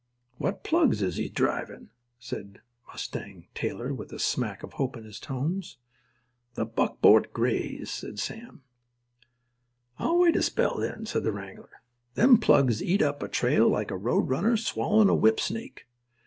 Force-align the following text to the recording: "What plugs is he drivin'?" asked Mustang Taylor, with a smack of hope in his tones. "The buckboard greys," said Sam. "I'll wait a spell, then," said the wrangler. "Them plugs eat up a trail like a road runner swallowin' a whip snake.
"What 0.39 0.63
plugs 0.63 1.03
is 1.03 1.17
he 1.17 1.29
drivin'?" 1.29 1.91
asked 2.11 2.57
Mustang 2.87 3.45
Taylor, 3.53 3.93
with 3.93 4.11
a 4.11 4.17
smack 4.17 4.63
of 4.63 4.73
hope 4.73 4.97
in 4.97 5.03
his 5.03 5.19
tones. 5.19 5.77
"The 6.55 6.65
buckboard 6.65 7.31
greys," 7.33 7.91
said 7.91 8.17
Sam. 8.17 8.63
"I'll 9.99 10.17
wait 10.17 10.35
a 10.37 10.41
spell, 10.41 10.79
then," 10.79 11.05
said 11.05 11.23
the 11.23 11.31
wrangler. 11.31 11.83
"Them 12.15 12.39
plugs 12.39 12.81
eat 12.81 13.03
up 13.03 13.21
a 13.21 13.27
trail 13.27 13.69
like 13.69 13.91
a 13.91 13.95
road 13.95 14.27
runner 14.27 14.57
swallowin' 14.57 15.07
a 15.07 15.13
whip 15.13 15.39
snake. 15.39 15.85